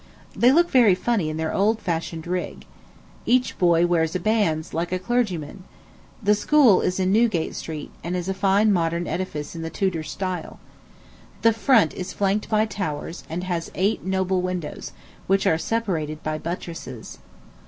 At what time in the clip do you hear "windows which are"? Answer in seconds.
14.41-15.59